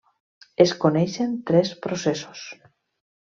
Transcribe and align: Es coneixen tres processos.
Es 0.63 0.71
coneixen 0.85 1.35
tres 1.49 1.73
processos. 1.83 2.43